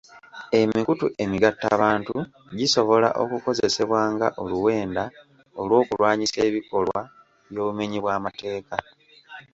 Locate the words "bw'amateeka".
8.03-8.77